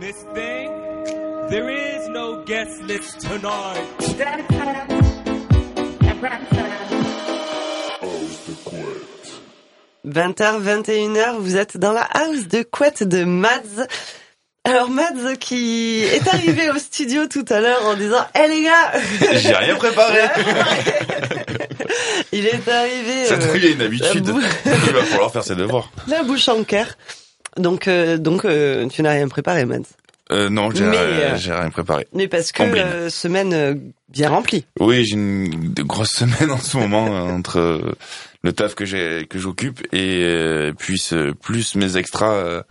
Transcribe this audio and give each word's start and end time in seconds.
Miss 0.00 0.16
Thing, 0.34 0.70
there 1.50 1.68
is 1.68 2.08
no 2.08 2.42
guest 2.46 2.80
list 2.84 3.20
tonight. 3.20 3.84
20h, 10.06 10.62
21h, 10.62 11.36
vous 11.38 11.56
êtes 11.56 11.76
dans 11.76 11.92
la 11.92 12.00
house 12.14 12.48
de 12.48 12.62
couette 12.62 13.02
de 13.02 13.24
Mads. 13.24 13.86
Alors 14.64 14.88
Mads 14.88 15.36
qui 15.38 16.02
est 16.04 16.26
arrivé 16.28 16.70
au 16.70 16.78
studio 16.78 17.26
tout 17.26 17.44
à 17.50 17.60
l'heure 17.60 17.84
en 17.84 17.92
disant 17.92 18.26
"Eh 18.34 18.48
les 18.48 18.62
gars, 18.62 18.92
J'ai 19.34 19.54
rien 19.54 19.76
préparé. 19.76 20.20
il 22.32 22.46
est 22.46 22.68
arrivé 22.68 23.26
Ça 23.26 23.34
euh, 23.34 23.70
une 23.70 23.82
habitude. 23.82 24.34
Il 24.64 24.92
va 24.92 25.04
falloir 25.04 25.30
faire 25.30 25.44
ses 25.44 25.56
devoirs. 25.56 25.92
la 26.08 26.22
bouche 26.22 26.48
en 26.48 26.64
cœur." 26.64 26.86
Donc 27.56 27.88
euh, 27.88 28.16
donc 28.18 28.44
euh, 28.44 28.86
tu 28.88 29.02
n'as 29.02 29.12
rien 29.12 29.28
préparé 29.28 29.64
Mads. 29.64 29.82
Euh, 30.32 30.48
non, 30.48 30.70
j'ai 30.72 30.84
rien- 31.52 31.70
préparé. 31.70 32.06
Mais 32.14 32.28
parce 32.28 32.52
que 32.52 32.62
euh, 32.62 33.10
semaine 33.10 33.92
bien 34.08 34.28
remplie. 34.30 34.64
Oui, 34.78 35.04
j'ai 35.04 35.14
une 35.14 35.72
de 35.72 35.82
grosses 35.82 36.12
semaines 36.14 36.50
en 36.52 36.58
ce 36.58 36.76
moment 36.76 37.06
entre 37.06 37.96
le 38.42 38.52
taf 38.52 38.74
que 38.76 38.84
j'ai 38.84 39.26
que 39.28 39.38
j'occupe 39.38 39.80
et 39.92 40.70
puis 40.78 41.02
plus 41.42 41.74
mes 41.74 41.96
extras 41.96 42.62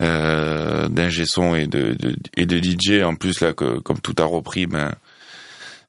euh, 0.00 0.88
d'ingé 0.88 1.26
son 1.26 1.54
et 1.56 1.66
de, 1.66 1.92
de 1.98 2.16
et 2.36 2.46
de 2.46 2.58
DJ 2.58 3.02
en 3.02 3.16
plus 3.16 3.40
là 3.40 3.52
que 3.52 3.80
comme 3.80 4.00
tout 4.00 4.14
a 4.18 4.24
repris 4.24 4.66
ben 4.66 4.94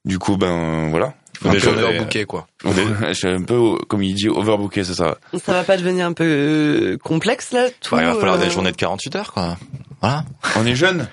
du 0.03 0.17
coup 0.19 0.35
ben 0.37 0.89
voilà. 0.89 1.13
Faut 1.41 1.49
Un 1.49 1.53
déjà 1.53 1.71
peu, 1.71 1.79
overbooké, 1.83 2.25
quoi. 2.25 2.47
Je 2.63 3.13
suis 3.13 3.27
un 3.27 3.41
peu 3.41 3.77
comme 3.87 4.03
il 4.03 4.13
dit 4.13 4.29
overbooké, 4.29 4.83
c'est 4.83 4.93
ça. 4.93 5.17
Ça 5.43 5.53
va 5.53 5.63
pas 5.63 5.75
devenir 5.77 6.05
un 6.05 6.13
peu 6.13 6.23
euh, 6.23 6.97
complexe 6.97 7.51
là 7.51 7.67
tout 7.81 7.95
Bah, 7.95 8.03
il 8.03 8.07
va 8.07 8.13
falloir 8.15 8.35
euh, 8.35 8.43
des 8.43 8.51
journées 8.51 8.71
de 8.71 8.77
48 8.77 9.15
heures, 9.15 9.33
quoi. 9.33 9.57
Voilà. 10.01 10.23
On 10.55 10.65
est 10.65 10.75
jeune. 10.75 11.07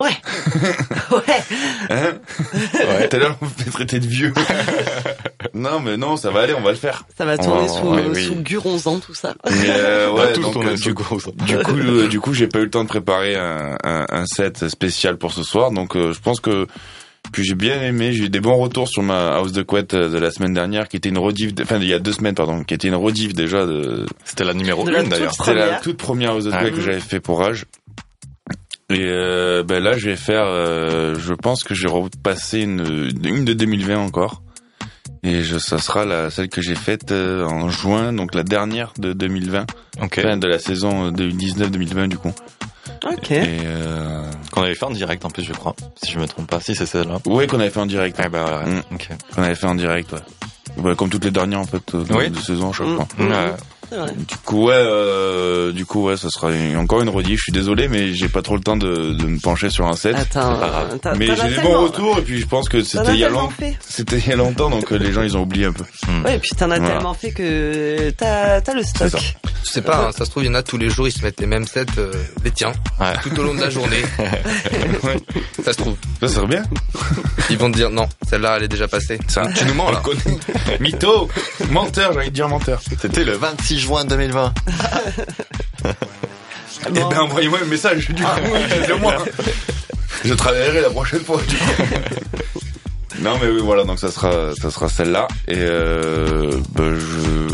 Ouais. 0.00 0.10
ouais. 1.12 1.42
Hein 1.90 2.12
Ouais. 2.74 3.08
Tout 3.08 3.16
à 3.16 3.18
l'heure, 3.18 3.36
on 3.40 3.44
me 3.44 3.50
fait 3.50 3.70
traiter 3.70 4.00
de 4.00 4.06
vieux. 4.06 4.32
non, 5.54 5.80
mais 5.80 5.96
non, 5.96 6.16
ça 6.16 6.30
va 6.30 6.40
aller, 6.40 6.54
on 6.54 6.60
va 6.60 6.70
le 6.70 6.76
faire. 6.76 7.04
Ça 7.16 7.24
va 7.24 7.38
tourner 7.38 7.66
Oh, 7.68 7.78
sous, 7.78 7.86
ouais, 7.88 8.00
euh, 8.02 8.12
oui. 8.12 8.24
sous 8.26 8.34
Guronzan 8.36 8.98
tout 9.00 9.14
ça. 9.14 9.34
Mais, 9.48 9.52
euh, 9.68 10.10
On 10.10 10.14
va 10.16 10.26
ouais, 10.26 10.32
donc, 10.38 10.52
tourner 10.52 10.70
euh, 10.70 10.74
du, 10.76 10.94
coup, 10.94 11.04
euh, 11.78 12.08
du 12.08 12.20
coup, 12.20 12.34
j'ai 12.34 12.48
pas 12.48 12.58
eu 12.58 12.64
le 12.64 12.70
temps 12.70 12.82
de 12.82 12.88
préparer 12.88 13.36
un, 13.36 13.76
un, 13.84 14.06
un 14.08 14.26
set 14.26 14.68
spécial 14.68 15.18
pour 15.18 15.32
ce 15.32 15.42
soir, 15.44 15.70
donc 15.70 15.94
euh, 15.96 16.12
je 16.12 16.20
pense 16.20 16.40
que 16.40 16.66
puis 17.30 17.44
j'ai 17.44 17.54
bien 17.54 17.80
aimé, 17.82 18.12
j'ai 18.12 18.24
eu 18.24 18.28
des 18.28 18.40
bons 18.40 18.56
retours 18.56 18.88
sur 18.88 19.02
ma 19.02 19.34
house 19.36 19.52
de 19.52 19.62
couette 19.62 19.94
euh, 19.94 20.08
de 20.10 20.18
la 20.18 20.30
semaine 20.30 20.52
dernière, 20.54 20.88
qui 20.88 20.96
était 20.96 21.08
une 21.08 21.18
rediff, 21.18 21.54
de- 21.54 21.62
enfin 21.62 21.78
il 21.80 21.86
y 21.88 21.94
a 21.94 21.98
deux 21.98 22.12
semaines 22.12 22.34
pardon, 22.34 22.64
qui 22.64 22.74
était 22.74 22.88
une 22.88 22.94
rediff 22.94 23.32
déjà 23.32 23.64
de, 23.64 24.06
C'était 24.24 24.44
la 24.44 24.54
numéro 24.54 24.84
De 24.84 24.90
la 24.90 25.00
1 25.00 25.04
d'ailleurs. 25.04 25.32
c'était 25.34 25.54
la 25.54 25.78
toute 25.80 25.96
première 25.98 26.32
house 26.32 26.44
de 26.44 26.50
Ah. 26.52 26.58
couette 26.60 26.74
que 26.74 26.80
j'avais 26.80 27.00
fait 27.00 27.20
pour 27.20 27.38
Rage. 27.38 27.64
Et 28.90 29.00
euh, 29.06 29.62
ben 29.62 29.82
là, 29.82 29.96
je 29.96 30.10
vais 30.10 30.16
faire, 30.16 30.44
euh, 30.46 31.14
je 31.18 31.32
pense 31.32 31.64
que 31.64 31.74
j'ai 31.74 31.88
repassé 31.88 32.60
une, 32.60 33.08
une 33.24 33.44
de 33.46 33.54
2020 33.54 33.96
encore. 33.98 34.42
Et 35.22 35.42
je, 35.42 35.56
ça 35.56 35.78
sera 35.78 36.04
la 36.04 36.28
celle 36.30 36.48
que 36.48 36.60
j'ai 36.60 36.74
faite 36.74 37.10
euh, 37.12 37.44
en 37.46 37.68
juin, 37.70 38.12
donc 38.12 38.34
la 38.34 38.42
dernière 38.42 38.92
de 38.98 39.12
2020, 39.12 39.66
Ok. 40.02 40.18
enfin 40.18 40.36
de 40.36 40.46
la 40.48 40.58
saison 40.58 41.10
2019-2020 41.12 42.08
du 42.08 42.18
coup. 42.18 42.32
Ok. 43.10 43.30
Et 43.32 43.60
euh... 43.64 44.30
Qu'on 44.52 44.62
avait 44.62 44.74
fait 44.74 44.84
en 44.84 44.90
direct 44.90 45.24
en 45.24 45.30
plus, 45.30 45.42
je 45.44 45.52
crois. 45.52 45.74
Si 46.02 46.12
je 46.12 46.18
me 46.18 46.26
trompe 46.26 46.48
pas. 46.48 46.60
Si 46.60 46.74
c'est 46.74 46.86
celle-là. 46.86 47.18
ouais, 47.26 47.46
qu'on 47.46 47.58
avait 47.60 47.70
fait 47.70 47.80
en 47.80 47.86
direct, 47.86 48.16
Ah 48.22 48.28
bah 48.28 48.44
voilà. 48.46 48.66
Mm. 48.66 48.82
Ok. 48.94 49.08
qu'on 49.34 49.42
avait 49.42 49.54
fait 49.54 49.66
en 49.66 49.74
direct, 49.74 50.12
ouais. 50.12 50.18
Ouais, 50.82 50.94
comme 50.96 51.10
toutes 51.10 51.24
les 51.24 51.30
dernières 51.30 51.60
en 51.60 51.64
fait 51.66 51.94
euh, 51.94 52.04
de, 52.04 52.14
Oui. 52.14 52.30
de 52.30 52.38
saison, 52.38 52.72
je 52.72 52.82
Mm. 52.84 52.94
crois. 52.94 53.08
Mm. 53.18 53.30
Ouais. 53.30 53.52
C'est 53.92 53.98
vrai. 53.98 54.12
Du 54.16 54.36
coup, 54.46 54.64
ouais, 54.68 54.74
euh, 54.74 55.70
du 55.72 55.84
coup, 55.84 56.06
ouais, 56.06 56.16
ça 56.16 56.30
sera 56.30 56.50
une- 56.50 56.78
encore 56.78 57.02
une 57.02 57.10
rediff. 57.10 57.38
Je 57.40 57.42
suis 57.42 57.52
désolé, 57.52 57.88
mais 57.88 58.14
j'ai 58.14 58.28
pas 58.28 58.40
trop 58.40 58.54
le 58.56 58.62
temps 58.62 58.76
de, 58.78 59.12
de 59.12 59.26
me 59.26 59.38
pencher 59.38 59.68
sur 59.68 59.86
un 59.86 59.92
set. 59.92 60.16
Attends, 60.16 60.58
t'as- 61.02 61.14
mais 61.14 61.26
j'ai 61.36 61.56
des 61.56 61.60
bons 61.62 61.82
retours 61.84 62.18
et 62.18 62.22
puis 62.22 62.40
je 62.40 62.46
pense 62.46 62.70
que 62.70 62.82
c'était 62.82 63.12
il 63.12 63.18
y 63.18 63.24
a 63.24 63.28
longtemps. 63.28 63.52
C'était 63.86 64.16
il 64.16 64.28
y 64.28 64.32
a 64.32 64.36
longtemps, 64.36 64.70
donc 64.70 64.90
euh, 64.92 64.96
les 64.96 65.12
gens 65.12 65.20
ils 65.22 65.36
ont 65.36 65.42
oublié 65.42 65.66
un 65.66 65.72
peu. 65.72 65.84
Ouais, 66.24 66.36
et 66.36 66.38
puis 66.38 66.50
t'en 66.56 66.70
as 66.70 66.78
Voilà. 66.78 66.94
tellement 66.94 67.12
fait 67.14 67.32
que 67.32 68.08
t'as 68.16 68.62
t'as 68.62 68.72
le 68.74 68.82
stock. 68.82 69.10
Je 69.64 69.70
sais 69.70 69.82
pas, 69.82 70.06
hein, 70.08 70.10
ça 70.16 70.24
se 70.24 70.30
trouve, 70.30 70.42
il 70.44 70.46
y 70.46 70.50
en 70.50 70.54
a 70.54 70.62
tous 70.62 70.78
les 70.78 70.88
jours, 70.90 71.06
ils 71.06 71.12
se 71.12 71.22
mettent 71.22 71.38
les 71.40 71.46
mêmes 71.46 71.66
sets, 71.66 71.84
euh, 71.98 72.12
les 72.44 72.50
tiens, 72.50 72.72
Ouais. 72.98 73.12
tout 73.22 73.38
au 73.38 73.42
long 73.42 73.54
de 73.54 73.60
la 73.60 73.68
journée. 73.70 74.02
Ça 75.64 75.72
se 75.72 75.78
trouve. 75.78 75.96
Ça 76.20 76.28
serait 76.28 76.46
bien. 76.46 76.62
Ils 77.50 77.58
vont 77.58 77.70
te 77.70 77.76
dire, 77.76 77.90
non, 77.90 78.08
celle-là, 78.28 78.56
elle 78.56 78.64
est 78.64 78.68
déjà 78.68 78.88
passée. 78.88 79.18
Ça, 79.28 79.46
Tu 79.54 79.64
nous 79.64 79.74
mens, 79.74 79.90
là. 79.92 80.02
on 80.04 80.10
le 80.10 80.16
connaît. 80.16 80.38
Mytho, 80.80 81.28
menteur, 81.70 82.12
j'ai 82.12 82.18
envie 82.18 82.28
de 82.30 82.34
dire 82.34 82.48
menteur. 82.48 82.80
C'était 83.00 83.24
le 83.24 83.32
26 83.32 83.78
juin 83.82 84.04
2020. 84.04 84.54
Eh 85.84 86.90
ben 86.90 87.18
envoyez-moi 87.20 87.58
un 87.62 87.66
message, 87.66 88.08
du 88.08 88.22
coup. 88.22 88.28
le 88.88 88.96
moi. 89.00 89.14
Je 90.24 90.34
travaillerai 90.34 90.80
la 90.80 90.90
prochaine 90.90 91.20
fois. 91.20 91.40
du 91.48 91.56
coup. 91.56 91.82
non 93.20 93.38
mais 93.40 93.48
oui 93.48 93.60
voilà 93.62 93.84
donc 93.84 93.98
ça 94.00 94.10
sera 94.10 94.52
ça 94.60 94.70
sera 94.70 94.88
celle-là 94.88 95.28
et 95.46 95.54
euh, 95.58 96.50
ben, 96.70 96.94
je 96.98 97.46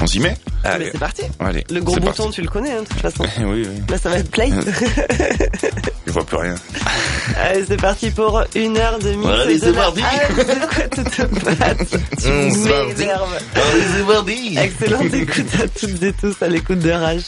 on 0.00 0.06
s'y 0.06 0.20
met. 0.20 0.36
Mais 0.64 0.90
c'est 0.92 0.98
parti. 0.98 1.22
Allez. 1.40 1.64
Le 1.70 1.80
gros 1.80 1.96
bouton, 1.96 2.24
parti. 2.24 2.30
tu 2.32 2.42
le 2.42 2.48
connais, 2.48 2.72
hein, 2.72 2.82
de 2.82 2.88
toute 2.88 3.00
façon. 3.00 3.24
oui 3.38 3.66
oui. 3.66 3.82
Là, 3.88 3.98
ça 3.98 4.10
va 4.10 4.18
être 4.18 4.30
play. 4.30 4.50
Je 6.06 6.12
vois 6.12 6.24
plus 6.24 6.36
rien. 6.36 6.54
Allez, 7.36 7.64
c'est 7.66 7.80
parti 7.80 8.10
pour 8.10 8.42
une 8.54 8.76
heure 8.76 8.98
de 8.98 9.10
mix. 9.12 9.28
Allez, 9.28 9.58
c'est 9.58 9.76
house 9.76 9.94
de 9.94 10.00
quoi 10.00 10.88
tu 10.94 11.04
te 11.04 11.22
battes. 11.56 11.88
Tu 12.20 12.28
m'énerves. 12.28 13.38
Allez 13.54 13.84
c'est 13.96 14.06
parti. 14.06 14.58
Excellente 14.58 15.14
écoute 15.14 15.54
à 15.62 15.68
toutes 15.68 16.02
et 16.02 16.12
tous 16.12 16.42
à 16.42 16.48
l'écoute 16.48 16.80
de 16.80 16.90
Rage. 16.90 17.24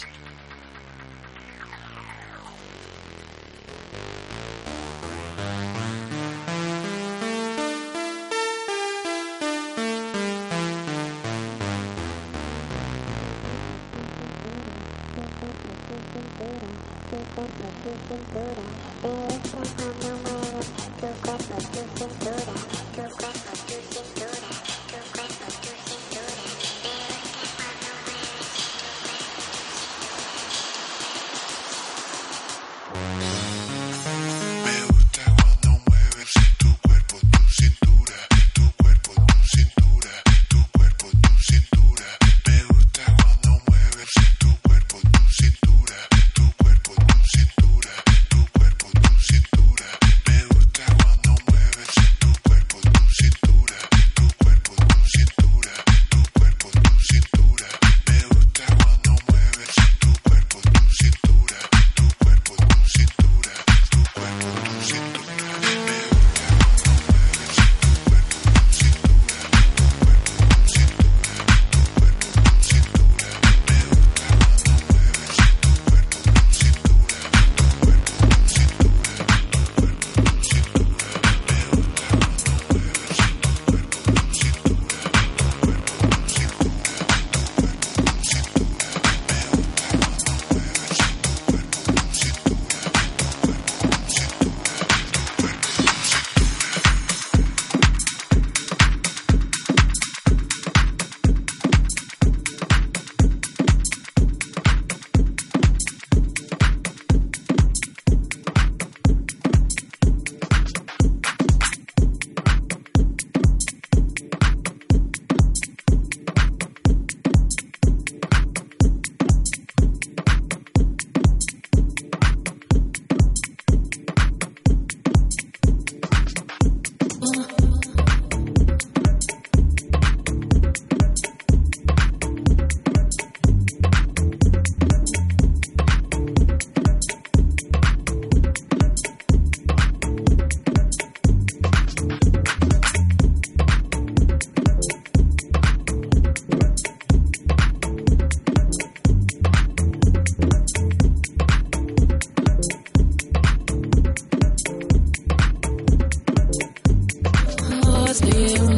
being 158.21 158.70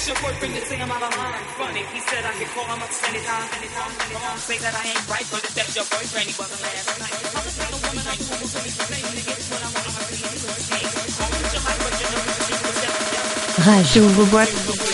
That's 0.00 0.16
your 0.16 0.32
boyfriend 0.32 0.54
to 0.54 0.64
say 0.64 0.80
I'm 0.80 0.90
out 0.90 1.02
of 1.02 1.12
line. 1.12 1.44
Funny, 1.60 1.84
he 1.92 2.00
said 2.00 2.24
I 2.24 2.32
could 2.32 2.48
call 2.56 2.64
him 2.64 2.80
up 2.80 2.88
anytime, 3.04 3.44
anytime, 3.52 3.92
anytime. 4.00 4.38
Say 4.38 4.56
that 4.56 4.72
I 4.72 4.96
ain't 4.96 5.04
right, 5.12 5.28
but 5.28 5.44
if 5.44 5.52
that's 5.52 5.76
your 5.76 5.84
boyfriend, 5.92 6.24
he 6.24 6.32
wasn't 6.40 6.56
last 6.64 6.88
night. 7.04 7.12
I'm 7.36 7.44
the 7.44 7.52
kind 7.52 7.68
of 7.68 7.84
woman 7.84 8.04
I 8.08 8.16
want 8.16 8.48
to 8.48 8.64
be 8.64 8.72
playing 8.80 9.12
to 9.12 9.20
get 9.28 9.36
I 9.36 9.68
want 9.68 9.92
to 9.92 10.04
be. 10.08 10.24
Call 11.20 11.28
him 11.36 11.44
July, 11.52 11.76
but 11.84 11.92
you 14.80 14.89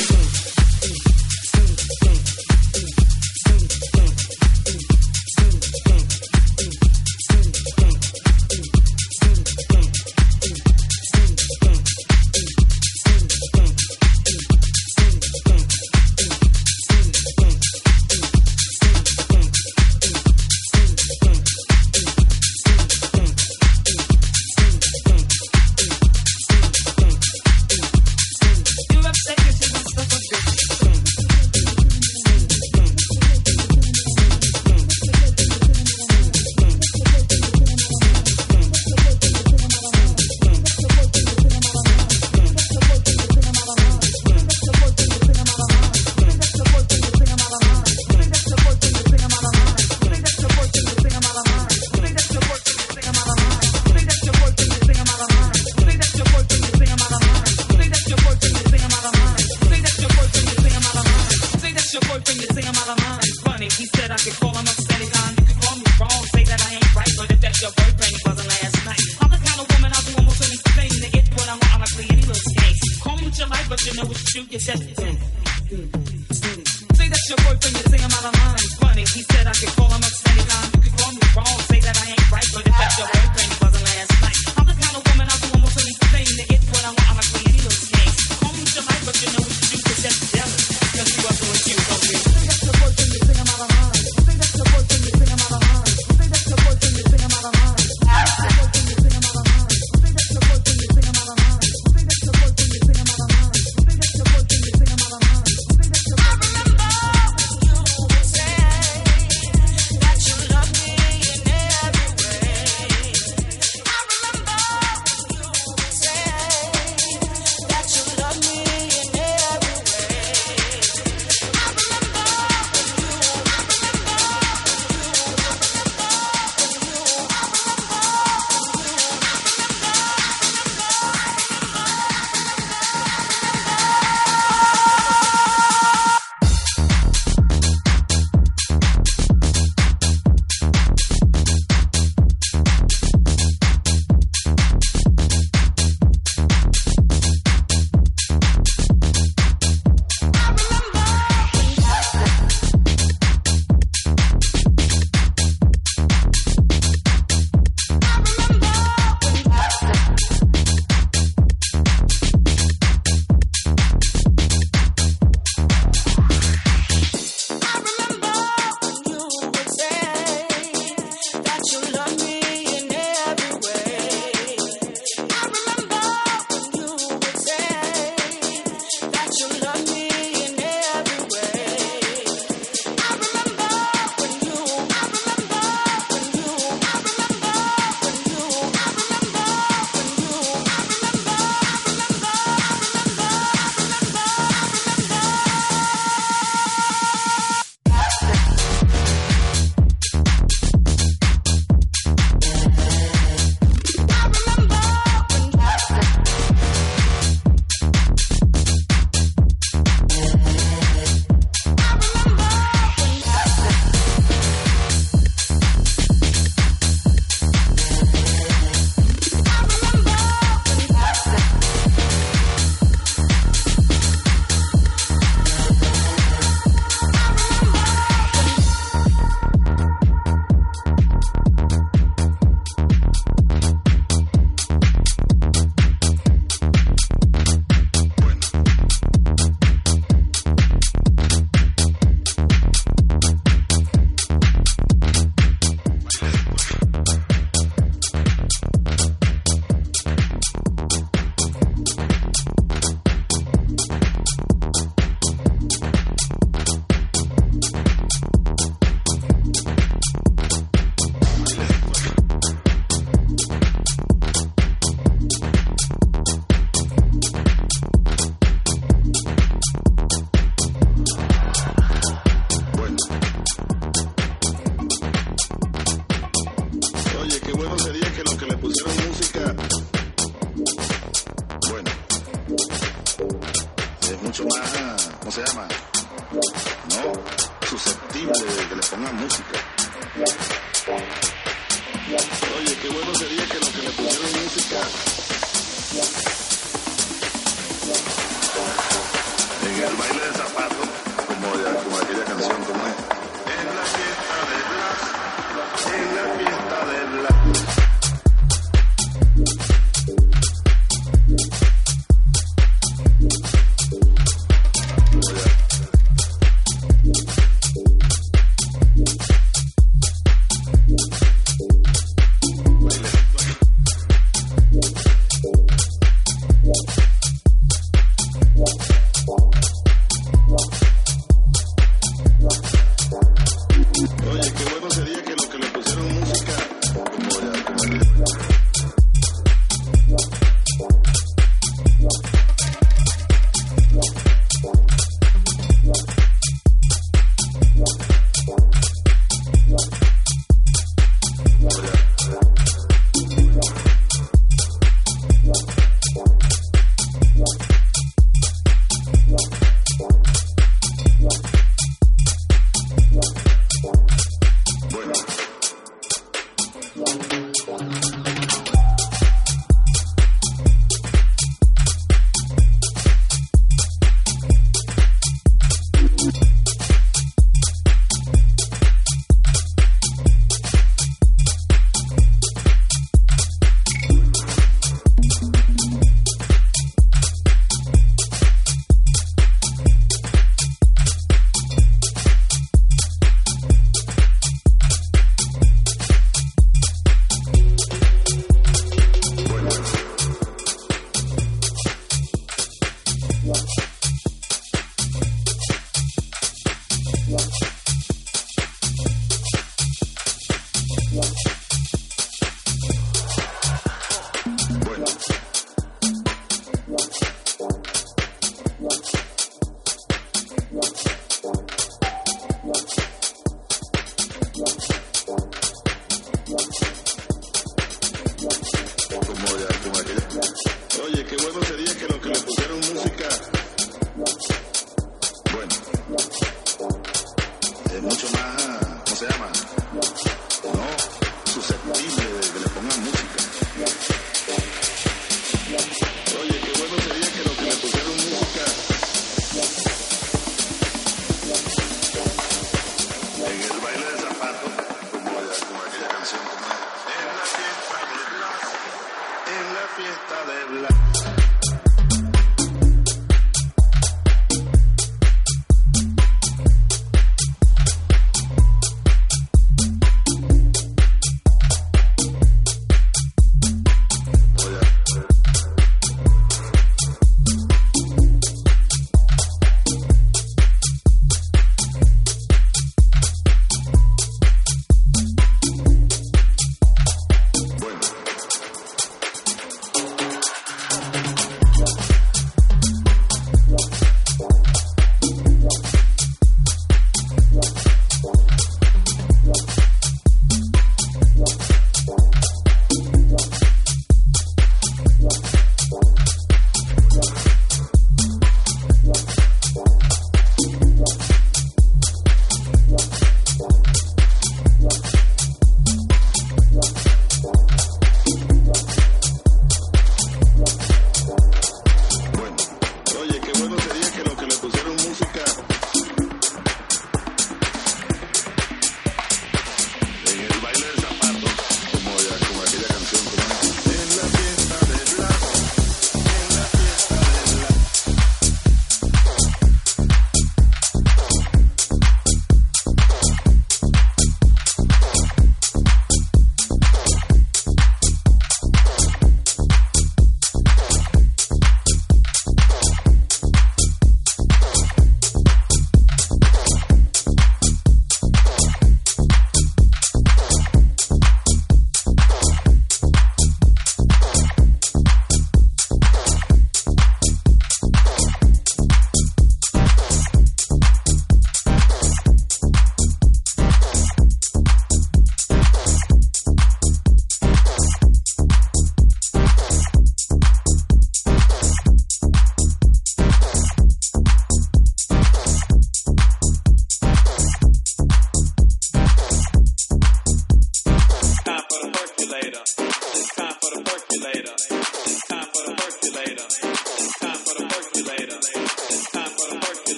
que 431.29 431.37
bueno 431.37 431.61
sería 431.65 431.95
que 431.97 432.07
lo 432.07 432.21
que 432.21 432.46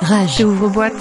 Rage. 0.00 0.38
J'ouvre 0.38 0.68
boîte. 0.68 0.94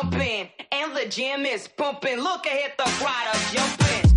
jumping 0.00 0.48
and 0.72 0.96
the 0.96 1.06
gym 1.08 1.44
is 1.44 1.68
pumping. 1.68 2.18
Look 2.18 2.46
ahead, 2.46 2.72
the 2.78 2.84
crowd 2.84 3.26
are 3.28 3.52
jumping. 3.52 4.09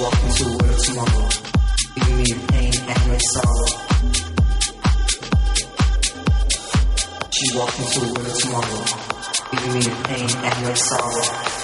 walking 0.00 0.32
to 0.32 0.44
where 0.44 0.76
tomorrow, 0.78 1.28
leaving 1.96 2.16
me 2.16 2.46
pain 2.48 2.72
and 2.88 3.22
sorrow. 3.22 3.66
Tomorrow, 8.40 8.84
giving 9.50 9.74
me 9.74 10.02
pain 10.04 10.28
and 10.30 10.66
with 10.66 10.78
sorrow. 10.78 11.59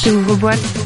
Rage. 0.00 0.12
J'ouvre-boîte. 0.12 0.60
She 0.60 0.79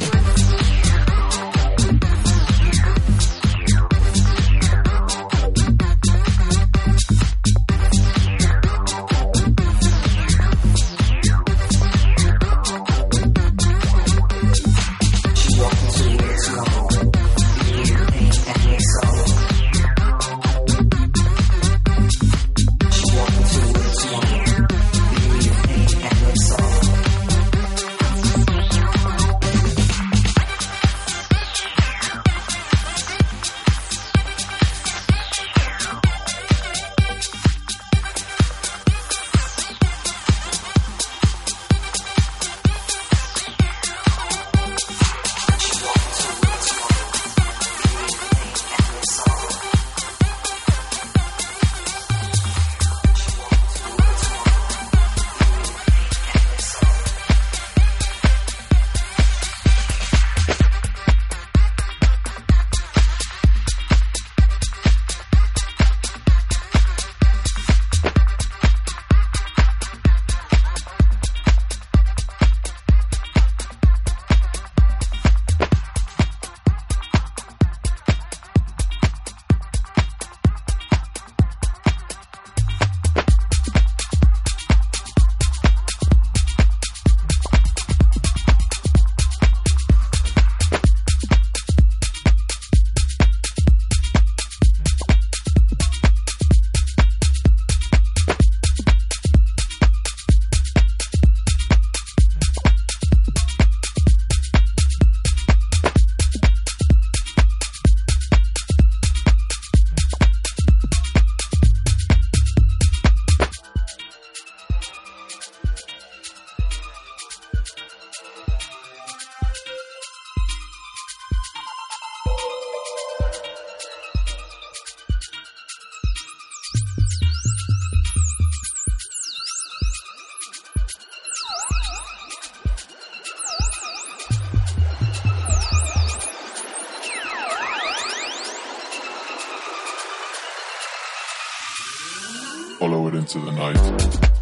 follow 142.84 143.08
it 143.08 143.14
into 143.14 143.38
the 143.38 143.50
night. 143.52 144.33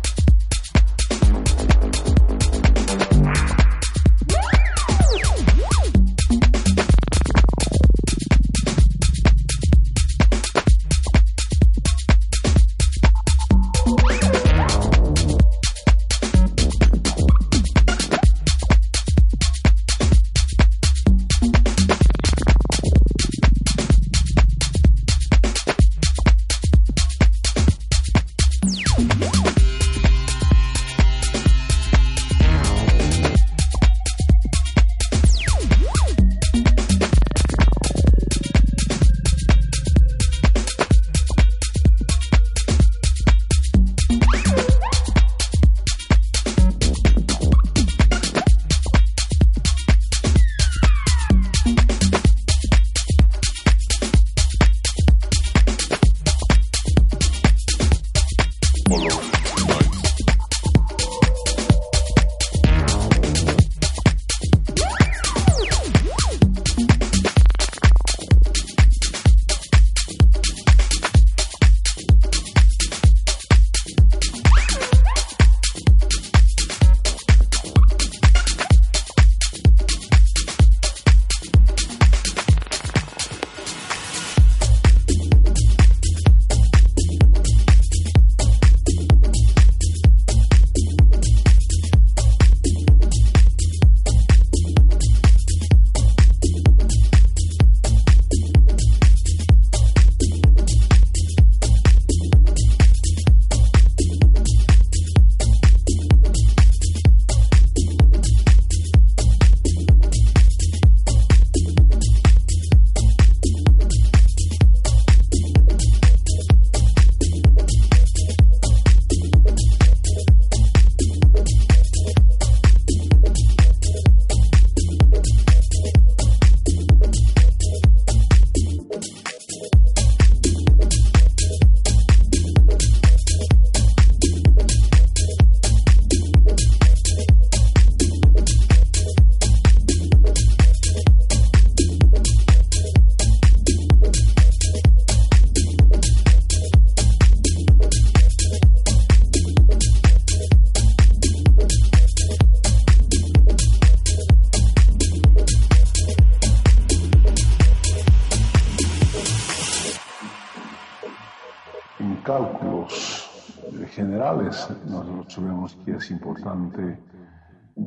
Es 166.03 166.11
importante 166.11 166.99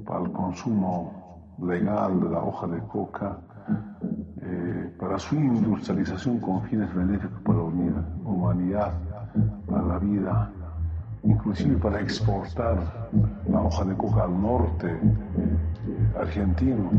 para 0.06 0.22
el 0.22 0.32
consumo 0.32 1.54
legal 1.62 2.22
de 2.22 2.30
la 2.30 2.40
hoja 2.40 2.66
de 2.68 2.80
coca, 2.88 3.38
eh, 4.42 4.96
para 4.98 5.20
su 5.20 5.36
industrialización 5.36 6.40
con 6.40 6.64
fines 6.64 6.94
benéficos 6.96 7.42
para 7.42 7.58
la 7.58 7.64
humanidad, 8.24 8.94
para 9.68 9.84
la 9.84 10.00
vida, 10.00 10.50
inclusive 11.24 11.76
para 11.78 12.00
exportar 12.00 12.78
la 13.50 13.62
hoja 13.62 13.84
de 13.84 13.96
coca 13.98 14.24
al 14.24 14.42
norte 14.42 14.88
eh, 14.88 16.18
argentino, 16.18 16.90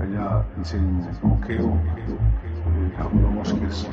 allá 0.00 0.44
en 0.74 1.30
Coqueo, 1.30 1.68
eh, 1.68 2.92
calculamos 2.96 3.52
que 3.54 3.66
es, 3.66 3.88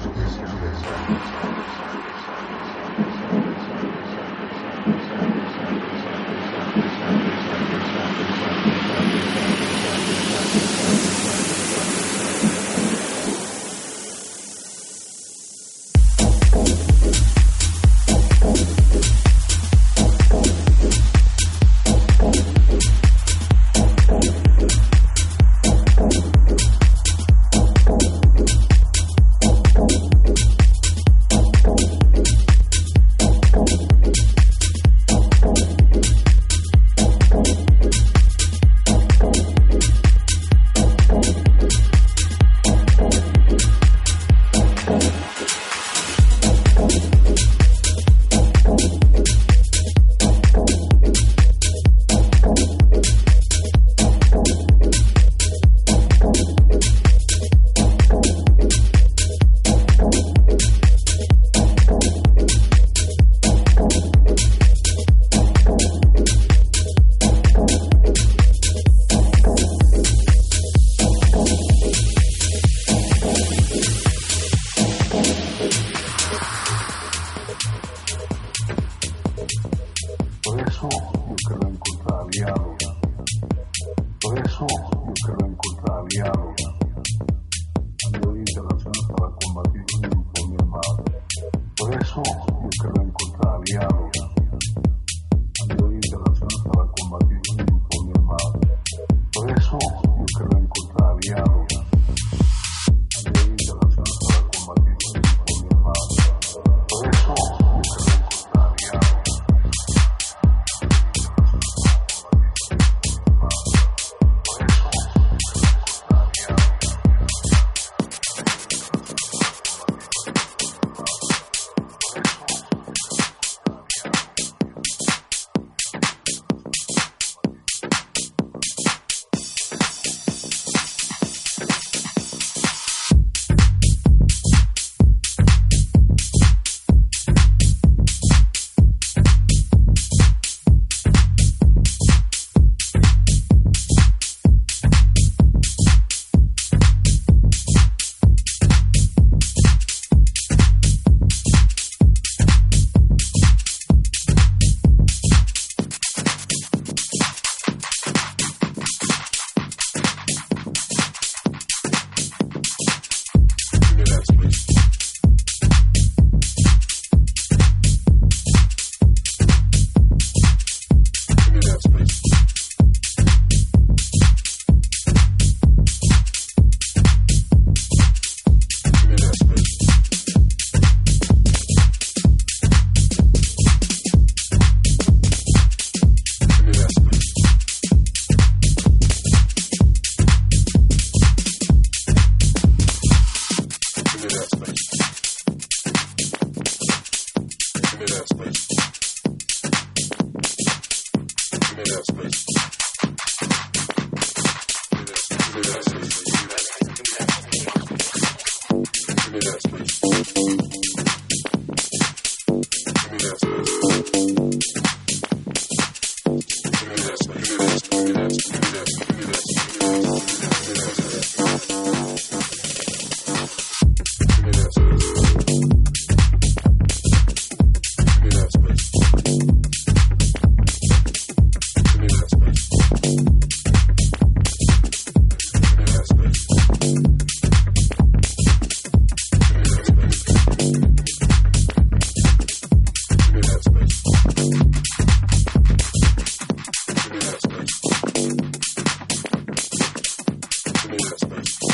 Space. 250.97 251.64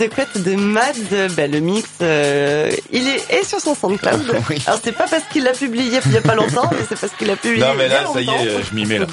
De 0.00 0.06
couette 0.14 0.42
de 0.42 0.54
Mads. 0.56 1.28
Ben, 1.36 1.50
le 1.50 1.60
mix, 1.60 1.88
euh, 2.02 2.70
il 2.92 3.06
est, 3.06 3.30
est 3.32 3.44
sur 3.44 3.60
son 3.60 3.74
SoundCloud. 3.74 4.34
Oui. 4.50 4.62
Alors 4.66 4.80
c'est 4.82 4.92
pas 4.92 5.06
parce 5.08 5.24
qu'il 5.32 5.44
l'a 5.44 5.52
publié 5.52 6.00
il 6.06 6.12
y 6.12 6.16
a 6.16 6.20
pas 6.20 6.34
longtemps, 6.34 6.68
mais 6.72 6.78
c'est 6.88 6.98
parce 6.98 7.12
qu'il 7.14 7.28
l'a 7.28 7.36
publié 7.36 7.60
Non 7.64 7.74
mais 7.76 7.86
il 7.86 7.92
y 7.92 7.94
a 7.94 8.02
là, 8.02 8.08
ça 8.12 8.20
y 8.20 8.28
est, 8.28 8.48
euh, 8.48 8.60
je 8.68 8.74
m'y 8.74 8.84
mets 8.86 8.98
là. 8.98 9.06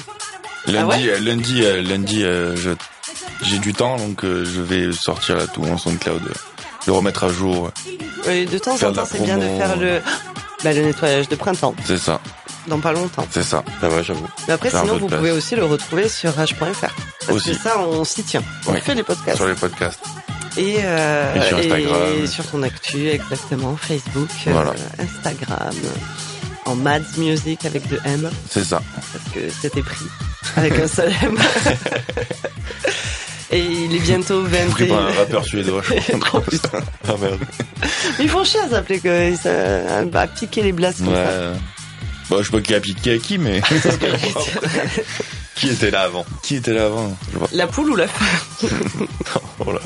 Lundi, 0.66 1.08
euh, 1.08 1.18
lundi, 1.20 1.62
euh, 1.64 1.82
lundi, 1.82 2.24
euh, 2.24 2.54
je 2.56 2.70
j'ai 3.42 3.58
du 3.58 3.72
temps, 3.72 3.96
donc 3.96 4.24
euh, 4.24 4.44
je 4.44 4.60
vais 4.60 4.92
sortir 4.92 5.36
là 5.36 5.46
tout 5.46 5.62
mon 5.62 5.78
SoundCloud, 5.78 6.22
le 6.86 6.92
remettre 6.92 7.24
à 7.24 7.28
jour. 7.28 7.70
Oui, 8.26 8.44
de 8.46 8.58
temps 8.58 8.74
en 8.82 8.92
temps, 8.92 9.04
c'est 9.10 9.22
bien 9.22 9.38
de 9.38 9.42
faire 9.42 9.76
le, 9.76 10.00
bah, 10.64 10.72
le 10.72 10.82
nettoyage 10.82 11.28
de 11.28 11.36
printemps, 11.36 11.74
C'est 11.86 11.96
ça, 11.98 12.20
dans 12.66 12.80
pas 12.80 12.92
longtemps. 12.92 13.26
c'est 13.30 13.44
ça. 13.44 13.62
Ah 13.82 13.88
ouais, 13.88 14.02
j'avoue. 14.02 14.26
Mais 14.46 14.54
après, 14.54 14.70
sinon, 14.70 14.98
vous 14.98 15.06
place. 15.06 15.18
pouvez 15.20 15.30
aussi 15.30 15.54
le 15.56 15.64
retrouver 15.64 16.08
sur 16.08 16.34
rage.fr. 16.34 16.86
Parce 17.26 17.30
Aussi. 17.30 17.52
que 17.52 17.62
ça, 17.62 17.78
on 17.78 18.04
s'y 18.04 18.22
tient. 18.24 18.42
On 18.66 18.72
Oui. 18.72 18.80
fait 18.80 18.94
les 18.94 19.02
podcasts. 19.04 19.36
Sur 19.36 19.46
les 19.46 19.54
podcasts. 19.54 20.00
Et, 20.58 20.78
euh, 20.82 21.34
Et 21.36 21.42
sur 21.48 21.58
Instagram. 21.58 22.02
et 22.22 22.26
sur 22.26 22.46
ton 22.50 22.62
actu, 22.64 23.08
exactement. 23.08 23.76
Facebook, 23.76 24.28
euh. 24.48 24.64
Instagram. 24.98 25.74
En 26.64 26.74
Mads 26.74 27.16
Music 27.16 27.64
avec 27.64 27.88
deux 27.88 28.00
M. 28.04 28.28
C'est 28.50 28.64
ça. 28.64 28.82
Parce 29.12 29.34
que 29.34 29.40
c'était 29.62 29.82
pris. 29.82 30.04
Avec 30.56 30.78
un 30.78 30.88
seul 30.88 31.12
M. 31.22 31.36
Et 33.50 33.60
il 33.64 33.96
est 33.96 34.00
bientôt 34.00 34.42
20 34.42 34.70
Pris 34.70 34.86
par 34.88 35.06
un 35.06 35.12
rappeur 35.12 35.42
suédois, 35.44 35.80
je 35.82 36.16
crois. 36.18 36.42
Ah 37.08 37.14
merde. 37.18 37.40
Ils 38.20 38.28
font 38.28 38.44
chier 38.44 38.60
à 38.60 38.68
s'appeler 38.68 39.00
que 39.00 39.34
ça 39.36 40.04
va 40.04 40.26
piquer 40.26 40.62
les 40.62 40.72
blasts 40.72 41.02
comme 41.02 41.14
ça. 41.14 41.52
Bon, 42.28 42.42
je 42.42 42.42
sais 42.42 42.50
pas 42.50 42.60
qui 42.60 42.74
a 42.74 42.80
piqué 42.80 43.14
à 43.14 43.18
qui, 43.18 43.38
mais 43.38 43.62
Qui 45.58 45.68
était 45.70 45.90
là 45.90 46.02
avant 46.02 46.24
qui 46.42 46.56
était 46.56 46.72
là 46.72 46.86
avant. 46.86 47.16
La 47.52 47.66
poule 47.66 47.90
ou 47.90 47.96
la 47.96 48.06
Oh 49.66 49.72
là. 49.72 49.80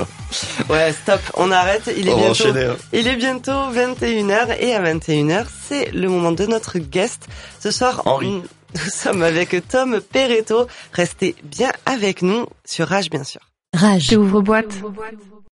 Ouais, 0.68 0.92
stop, 0.92 1.20
on 1.34 1.50
arrête. 1.50 1.90
Il 1.96 2.08
est 2.08 2.12
On 2.12 2.16
bientôt, 2.16 2.30
enchaîner. 2.30 2.64
hein. 2.66 2.76
il 2.92 3.06
est 3.06 3.16
bientôt 3.16 3.50
21h 3.72 4.56
et 4.60 4.74
à 4.74 4.82
21h, 4.82 5.46
c'est 5.68 5.90
le 5.92 6.08
moment 6.08 6.32
de 6.32 6.46
notre 6.46 6.78
guest. 6.78 7.26
Ce 7.60 7.70
soir, 7.70 8.02
Henri. 8.04 8.26
on- 8.28 8.42
nous 8.74 8.90
sommes 8.90 9.22
avec 9.22 9.54
Tom 9.68 10.00
Perretto. 10.00 10.66
Restez 10.92 11.34
bien 11.42 11.70
avec 11.84 12.22
nous 12.22 12.46
sur 12.64 12.88
Rage, 12.88 13.10
bien 13.10 13.24
sûr. 13.24 13.40
Rage. 13.74 14.08
J'ouvre 14.10 14.40
boîte. 14.40 14.72